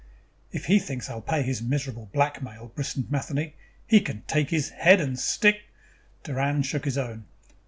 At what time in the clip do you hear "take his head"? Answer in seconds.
4.23-4.99